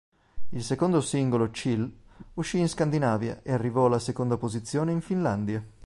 [0.53, 1.87] Il secondo singolo "Chill"
[2.33, 5.63] uscì in Scandinavia e arrivò alla seconda posizione in Finlandia.